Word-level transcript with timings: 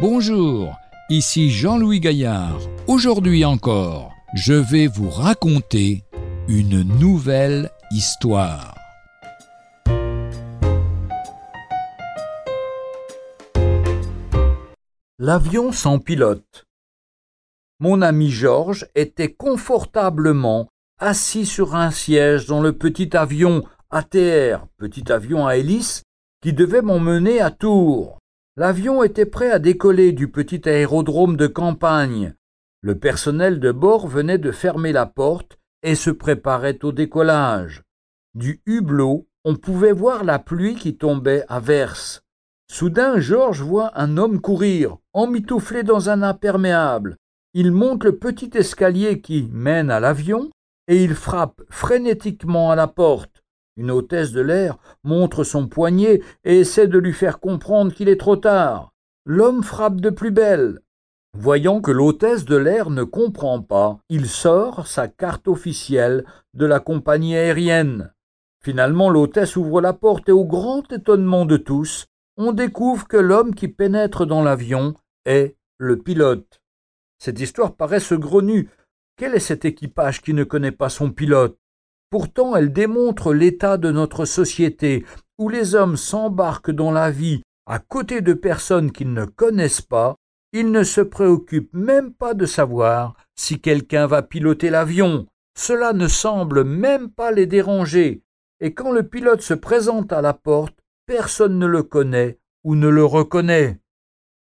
Bonjour, 0.00 0.78
ici 1.10 1.50
Jean-Louis 1.50 2.00
Gaillard. 2.00 2.58
Aujourd'hui 2.86 3.44
encore, 3.44 4.14
je 4.32 4.54
vais 4.54 4.86
vous 4.86 5.10
raconter 5.10 6.04
une 6.48 6.84
nouvelle 6.98 7.70
histoire. 7.90 8.74
L'avion 15.18 15.70
sans 15.70 15.98
pilote. 15.98 16.64
Mon 17.78 18.00
ami 18.00 18.30
Georges 18.30 18.86
était 18.94 19.34
confortablement 19.34 20.68
assis 20.98 21.44
sur 21.44 21.74
un 21.74 21.90
siège 21.90 22.46
dans 22.46 22.62
le 22.62 22.72
petit 22.72 23.14
avion 23.14 23.64
ATR, 23.90 24.66
petit 24.78 25.12
avion 25.12 25.46
à 25.46 25.56
hélice, 25.56 26.04
qui 26.40 26.54
devait 26.54 26.80
m'emmener 26.80 27.42
à 27.42 27.50
Tours. 27.50 28.19
L'avion 28.60 29.02
était 29.02 29.24
prêt 29.24 29.50
à 29.50 29.58
décoller 29.58 30.12
du 30.12 30.30
petit 30.30 30.68
aérodrome 30.68 31.38
de 31.38 31.46
campagne. 31.46 32.34
Le 32.82 32.98
personnel 32.98 33.58
de 33.58 33.72
bord 33.72 34.06
venait 34.06 34.36
de 34.36 34.52
fermer 34.52 34.92
la 34.92 35.06
porte 35.06 35.58
et 35.82 35.94
se 35.94 36.10
préparait 36.10 36.78
au 36.82 36.92
décollage. 36.92 37.84
Du 38.34 38.60
hublot, 38.66 39.26
on 39.46 39.56
pouvait 39.56 39.94
voir 39.94 40.24
la 40.24 40.38
pluie 40.38 40.74
qui 40.74 40.98
tombait 40.98 41.42
à 41.48 41.58
verse. 41.58 42.20
Soudain, 42.70 43.18
Georges 43.18 43.62
voit 43.62 43.98
un 43.98 44.18
homme 44.18 44.42
courir, 44.42 44.98
emmitouflé 45.14 45.82
dans 45.82 46.10
un 46.10 46.20
imperméable. 46.20 47.16
Il 47.54 47.72
monte 47.72 48.04
le 48.04 48.18
petit 48.18 48.50
escalier 48.52 49.22
qui 49.22 49.48
mène 49.50 49.90
à 49.90 50.00
l'avion 50.00 50.50
et 50.86 51.02
il 51.02 51.14
frappe 51.14 51.62
frénétiquement 51.70 52.70
à 52.70 52.76
la 52.76 52.88
porte. 52.88 53.29
Une 53.76 53.90
hôtesse 53.90 54.32
de 54.32 54.40
l'air 54.40 54.78
montre 55.04 55.44
son 55.44 55.68
poignet 55.68 56.20
et 56.44 56.60
essaie 56.60 56.88
de 56.88 56.98
lui 56.98 57.12
faire 57.12 57.40
comprendre 57.40 57.92
qu'il 57.92 58.08
est 58.08 58.20
trop 58.20 58.36
tard. 58.36 58.92
L'homme 59.24 59.62
frappe 59.62 60.00
de 60.00 60.10
plus 60.10 60.30
belle. 60.30 60.80
Voyant 61.32 61.80
que 61.80 61.92
l'hôtesse 61.92 62.44
de 62.44 62.56
l'air 62.56 62.90
ne 62.90 63.04
comprend 63.04 63.62
pas, 63.62 64.00
il 64.08 64.26
sort 64.26 64.88
sa 64.88 65.06
carte 65.06 65.46
officielle 65.46 66.24
de 66.54 66.66
la 66.66 66.80
compagnie 66.80 67.36
aérienne. 67.36 68.12
Finalement, 68.62 69.08
l'hôtesse 69.08 69.56
ouvre 69.56 69.80
la 69.80 69.92
porte 69.92 70.28
et 70.28 70.32
au 70.32 70.44
grand 70.44 70.90
étonnement 70.92 71.46
de 71.46 71.56
tous, 71.56 72.06
on 72.36 72.52
découvre 72.52 73.06
que 73.06 73.16
l'homme 73.16 73.54
qui 73.54 73.68
pénètre 73.68 74.26
dans 74.26 74.42
l'avion 74.42 74.94
est 75.24 75.56
le 75.78 75.98
pilote. 75.98 76.60
Cette 77.18 77.38
histoire 77.38 77.76
paraît 77.76 78.00
saugrenue. 78.00 78.68
Quel 79.16 79.34
est 79.34 79.40
cet 79.40 79.64
équipage 79.64 80.22
qui 80.22 80.34
ne 80.34 80.44
connaît 80.44 80.72
pas 80.72 80.88
son 80.88 81.12
pilote? 81.12 81.59
Pourtant, 82.10 82.56
elle 82.56 82.72
démontre 82.72 83.32
l'état 83.32 83.76
de 83.76 83.90
notre 83.90 84.24
société, 84.24 85.04
où 85.38 85.48
les 85.48 85.74
hommes 85.74 85.96
s'embarquent 85.96 86.72
dans 86.72 86.90
la 86.90 87.10
vie 87.10 87.42
à 87.66 87.78
côté 87.78 88.20
de 88.20 88.32
personnes 88.32 88.90
qu'ils 88.90 89.12
ne 89.12 89.24
connaissent 89.24 89.80
pas, 89.80 90.16
ils 90.52 90.72
ne 90.72 90.82
se 90.82 91.00
préoccupent 91.00 91.72
même 91.72 92.12
pas 92.12 92.34
de 92.34 92.44
savoir 92.44 93.14
si 93.36 93.60
quelqu'un 93.60 94.08
va 94.08 94.22
piloter 94.22 94.70
l'avion. 94.70 95.26
Cela 95.56 95.92
ne 95.92 96.08
semble 96.08 96.64
même 96.64 97.10
pas 97.10 97.30
les 97.30 97.46
déranger. 97.46 98.22
Et 98.58 98.74
quand 98.74 98.90
le 98.90 99.04
pilote 99.04 99.42
se 99.42 99.54
présente 99.54 100.12
à 100.12 100.20
la 100.20 100.34
porte, 100.34 100.76
personne 101.06 101.60
ne 101.60 101.66
le 101.66 101.84
connaît 101.84 102.40
ou 102.64 102.74
ne 102.74 102.88
le 102.88 103.04
reconnaît. 103.04 103.78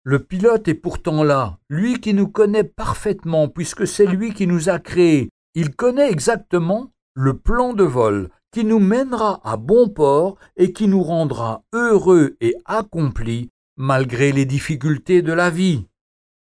Le 0.03 0.19
pilote 0.19 0.69
est 0.69 0.73
pourtant 0.73 1.23
là, 1.23 1.59
lui 1.69 1.99
qui 1.99 2.13
nous 2.13 2.29
connaît 2.29 2.63
parfaitement, 2.63 3.49
puisque 3.49 3.85
c'est 3.85 4.07
lui 4.07 4.33
qui 4.33 4.47
nous 4.47 4.69
a 4.69 4.79
créés. 4.79 5.29
Il 5.53 5.75
connaît 5.75 6.09
exactement 6.09 6.91
le 7.14 7.38
plan 7.38 7.73
de 7.73 7.84
vol 7.84 8.30
qui 8.52 8.66
nous 8.66 8.80
mènera 8.80 9.40
à 9.44 9.58
bon 9.58 9.90
port 9.90 10.38
et 10.58 10.74
qui 10.74 10.88
nous 10.88 11.03
rendra 11.03 11.63
heureux 11.74 12.35
et 12.41 12.56
accomplis 12.66 13.50
malgré 13.78 14.31
les 14.31 14.46
difficultés 14.46 15.22
de 15.22 15.34
la 15.34 15.50
vie. 15.50 15.88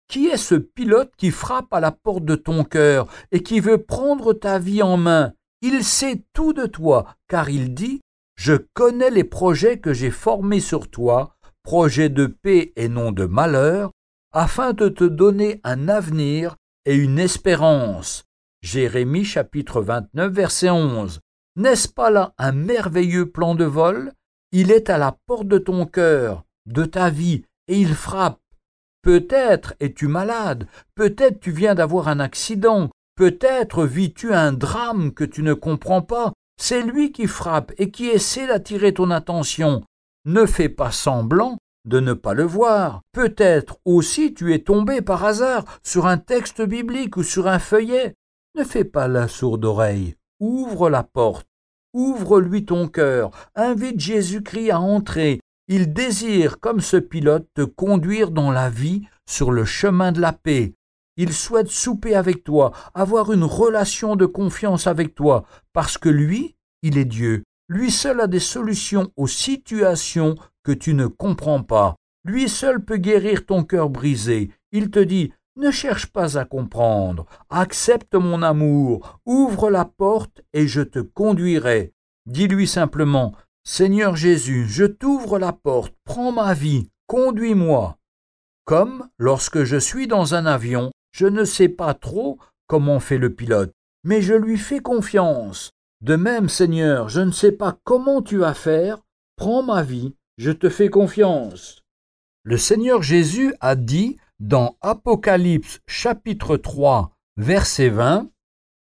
Qui 0.09 0.27
est 0.27 0.37
ce 0.37 0.55
pilote 0.55 1.13
qui 1.17 1.31
frappe 1.31 1.73
à 1.73 1.81
la 1.81 1.91
porte 1.91 2.25
de 2.25 2.37
ton 2.37 2.63
cœur 2.63 3.09
et 3.33 3.43
qui 3.43 3.61
veut 3.61 3.83
prendre 3.83 4.33
ta 4.33 4.59
vie 4.59 4.83
en 4.83 4.97
main? 4.97 5.33
Il 5.63 5.83
sait 5.83 6.23
tout 6.33 6.53
de 6.53 6.67
toi, 6.67 7.17
car 7.29 7.51
il 7.51 7.75
dit 7.75 8.01
je 8.37 8.55
connais 8.75 9.11
les 9.11 9.25
projets 9.25 9.79
que 9.81 9.95
j'ai 9.95 10.11
formés 10.11 10.61
sur 10.61 10.91
toi, 10.91 11.35
projets 11.63 12.11
de 12.11 12.27
paix 12.27 12.73
et 12.77 12.89
non 12.89 13.11
de 13.11 13.25
malheur, 13.25 13.91
afin 14.33 14.75
de 14.75 14.89
te 14.89 15.05
donner 15.05 15.61
un 15.65 15.89
avenir 15.89 16.57
et 16.85 16.95
une 16.95 17.19
espérance. 17.19 18.26
Jérémie 18.67 19.25
chapitre 19.25 19.81
29 19.81 20.33
verset 20.33 20.71
11. 20.71 21.21
N'est-ce 21.55 21.87
pas 21.87 22.11
là 22.11 22.35
un 22.37 22.51
merveilleux 22.51 23.31
plan 23.31 23.55
de 23.55 23.65
vol? 23.65 24.11
Il 24.51 24.73
est 24.73 24.91
à 24.91 24.99
la 24.99 25.17
porte 25.27 25.47
de 25.47 25.59
ton 25.59 25.87
cœur, 25.87 26.43
de 26.67 26.85
ta 26.85 27.09
vie, 27.09 27.45
et 27.69 27.79
il 27.79 27.95
frappe. 27.95 28.41
Peut-être 29.03 29.75
es-tu 29.79 30.09
malade, 30.09 30.67
peut-être 30.97 31.39
tu 31.39 31.53
viens 31.53 31.77
d'avoir 31.77 32.09
un 32.09 32.19
accident, 32.19 32.91
peut-être 33.15 33.87
vis-tu 33.87 34.35
un 34.35 34.53
drame 34.53 35.15
que 35.15 35.23
tu 35.23 35.45
ne 35.45 35.55
comprends 35.55 36.03
pas, 36.03 36.33
c'est 36.61 36.83
lui 36.83 37.13
qui 37.13 37.29
frappe 37.29 37.73
et 37.79 37.93
qui 37.93 38.07
essaie 38.07 38.49
d'attirer 38.49 38.93
ton 38.93 39.13
attention. 39.13 39.85
Ne 40.25 40.45
fais 40.45 40.69
pas 40.69 40.91
semblant 40.91 41.57
de 41.85 42.01
ne 42.01 42.15
pas 42.15 42.35
le 42.35 42.43
voir. 42.43 43.03
Peut-être 43.13 43.79
aussi 43.85 44.35
tu 44.35 44.53
es 44.53 44.59
tombé 44.59 45.03
par 45.03 45.25
hasard 45.25 45.65
sur 45.85 46.09
un 46.09 46.19
texte 46.19 46.63
biblique 46.63 47.17
ou 47.17 47.23
sur 47.23 47.47
un 47.47 47.61
feuillet. 47.61 48.17
Ne 48.57 48.65
fais 48.65 48.85
pas 48.85 49.07
la 49.07 49.29
sourde 49.29 49.67
oreille. 49.67 50.15
Ouvre 50.41 50.89
la 50.89 51.03
porte. 51.03 51.47
Ouvre-lui 51.93 52.65
ton 52.65 52.89
cœur. 52.89 53.31
Invite 53.55 54.01
Jésus-Christ 54.01 54.71
à 54.71 54.81
entrer. 54.81 55.41
Il 55.69 55.93
désire, 55.93 56.59
comme 56.59 56.81
ce 56.81 56.97
pilote, 56.97 57.47
te 57.55 57.61
conduire 57.61 58.31
dans 58.31 58.51
la 58.51 58.71
vie 58.71 59.03
sur 59.29 59.53
le 59.53 59.67
chemin 59.67 60.11
de 60.11 60.23
la 60.23 60.33
paix. 60.33 60.73
Il 61.19 61.35
souhaite 61.35 61.69
souper 61.69 62.15
avec 62.15 62.45
toi, 62.45 62.73
avoir 62.95 63.31
une 63.31 63.45
relation 63.45 64.17
de 64.17 64.25
confiance 64.25 64.87
avec 64.87 65.15
toi, 65.15 65.45
parce 65.75 65.99
que 65.99 66.09
lui, 66.09 66.57
il 66.81 66.97
est 66.97 67.05
Dieu. 67.05 67.43
Lui 67.69 67.91
seul 67.91 68.23
a 68.23 68.27
des 68.27 68.41
solutions 68.41 69.13
aux 69.17 69.27
situations 69.27 70.35
que 70.63 70.73
tu 70.73 70.95
ne 70.95 71.09
comprends 71.09 71.63
pas. 71.63 71.97
Lui 72.25 72.49
seul 72.49 72.83
peut 72.83 72.97
guérir 72.97 73.45
ton 73.45 73.65
cœur 73.65 73.91
brisé. 73.91 74.51
Il 74.73 74.91
te 74.91 75.01
dit 75.01 75.35
Ne 75.57 75.71
cherche 75.71 76.07
pas 76.07 76.39
à 76.39 76.45
comprendre. 76.45 77.27
Accepte 77.51 78.15
mon 78.15 78.43
amour. 78.43 79.21
Ouvre 79.25 79.71
la 79.71 79.85
porte 79.85 80.43
et 80.53 80.69
je 80.69 80.83
te 80.83 80.99
conduirai. 80.99 81.93
Dis-lui 82.27 82.67
simplement 82.67 83.33
Seigneur 83.65 84.15
Jésus, 84.15 84.67
je 84.69 84.85
t'ouvre 84.85 85.41
la 85.41 85.53
porte, 85.53 85.93
prends 86.05 86.31
ma 86.31 86.55
vie, 86.55 86.89
conduis-moi. 87.09 87.99
Comme 88.65 89.09
lorsque 89.19 89.65
je 89.65 89.77
suis 89.77 90.07
dans 90.07 90.35
un 90.35 90.47
avion 90.47 90.93
je 91.17 91.27
ne 91.27 91.45
sais 91.45 91.71
pas 91.71 91.95
trop 91.95 92.39
comment 92.67 93.01
fait 93.01 93.17
le 93.17 93.35
pilote, 93.35 93.73
mais 94.05 94.21
je 94.21 94.35
lui 94.35 94.59
fais 94.59 94.81
confiance. 94.81 95.71
De 96.03 96.15
même, 96.15 96.51
Seigneur, 96.51 97.09
je 97.09 97.23
ne 97.23 97.33
sais 97.33 97.53
pas 97.53 97.79
comment 97.85 98.21
tu 98.21 98.37
vas 98.37 98.53
faire, 98.53 98.99
prends 99.37 99.63
ma 99.63 99.83
vie, 99.83 100.15
je 100.37 100.51
te 100.51 100.69
fais 100.69 100.91
confiance. 100.91 101.81
Le 102.43 102.59
Seigneur 102.59 103.03
Jésus 103.03 103.55
a 103.61 103.77
dit 103.77 104.19
dans 104.41 104.77
Apocalypse 104.81 105.79
chapitre 105.87 106.57
3 106.57 107.13
verset 107.37 107.89
20, 107.89 108.29